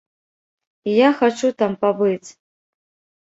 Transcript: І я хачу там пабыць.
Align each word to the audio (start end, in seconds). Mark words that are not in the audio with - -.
І 0.89 0.95
я 0.99 1.09
хачу 1.19 1.51
там 1.59 1.75
пабыць. 1.85 2.29